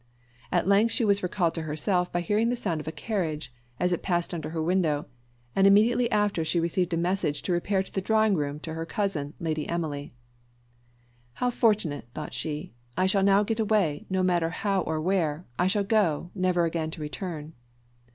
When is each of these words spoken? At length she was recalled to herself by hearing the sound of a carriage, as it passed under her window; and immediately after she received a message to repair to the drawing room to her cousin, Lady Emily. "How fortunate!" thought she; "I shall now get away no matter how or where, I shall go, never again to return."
At 0.51 0.67
length 0.67 0.91
she 0.91 1.05
was 1.05 1.21
recalled 1.21 1.53
to 1.53 1.61
herself 1.61 2.11
by 2.11 2.21
hearing 2.21 2.49
the 2.49 2.55
sound 2.55 2.81
of 2.81 2.87
a 2.87 2.91
carriage, 2.91 3.53
as 3.79 3.93
it 3.93 4.01
passed 4.01 4.33
under 4.33 4.49
her 4.49 4.59
window; 4.63 5.05
and 5.55 5.67
immediately 5.67 6.09
after 6.09 6.43
she 6.43 6.59
received 6.59 6.91
a 6.91 6.97
message 6.97 7.43
to 7.43 7.51
repair 7.51 7.83
to 7.83 7.91
the 7.93 8.01
drawing 8.01 8.33
room 8.33 8.59
to 8.61 8.73
her 8.73 8.83
cousin, 8.83 9.35
Lady 9.39 9.69
Emily. 9.69 10.11
"How 11.33 11.51
fortunate!" 11.51 12.07
thought 12.15 12.33
she; 12.33 12.73
"I 12.97 13.05
shall 13.05 13.21
now 13.21 13.43
get 13.43 13.59
away 13.59 14.07
no 14.09 14.23
matter 14.23 14.49
how 14.49 14.81
or 14.81 14.99
where, 14.99 15.45
I 15.59 15.67
shall 15.67 15.83
go, 15.83 16.31
never 16.33 16.65
again 16.65 16.89
to 16.89 16.99
return." 17.01 17.53